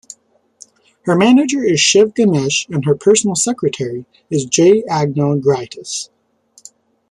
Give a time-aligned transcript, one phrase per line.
[1.03, 4.81] Her manager is Shiv Ganesh and her personal secretary is J.
[4.89, 6.09] Agnel Grietas.